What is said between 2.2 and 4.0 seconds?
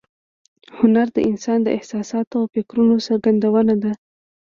او فکرونو څرګندونه ده